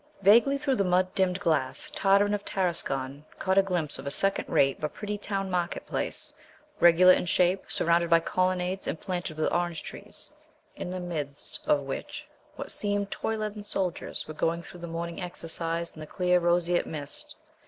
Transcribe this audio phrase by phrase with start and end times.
[0.23, 4.49] VAGUELY through the mud dimmed glass Tartarin of Tarascon caught a glimpse of a second
[4.49, 6.33] rate but pretty town market place,
[6.79, 10.31] regular in shape, surrounded by colonnades and planted with orange trees,
[10.75, 15.21] in the midst of which what seemed toy leaden soldiers were going through the morning
[15.21, 17.35] exercise in the clear roseate mist.